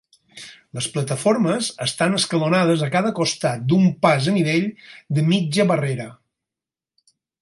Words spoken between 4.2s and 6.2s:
a nivell de mitja barrera.